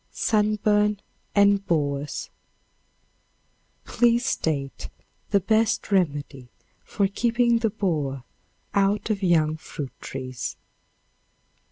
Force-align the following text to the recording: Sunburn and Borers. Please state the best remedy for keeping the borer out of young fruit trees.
Sunburn 0.09 0.97
and 1.35 1.63
Borers. 1.67 2.31
Please 3.85 4.25
state 4.25 4.89
the 5.29 5.39
best 5.39 5.91
remedy 5.91 6.47
for 6.83 7.07
keeping 7.07 7.59
the 7.59 7.69
borer 7.69 8.23
out 8.73 9.11
of 9.11 9.21
young 9.21 9.57
fruit 9.57 9.93
trees. 10.01 10.57